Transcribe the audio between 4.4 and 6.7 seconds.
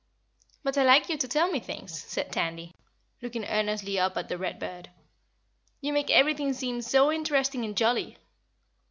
Bird. "You make everything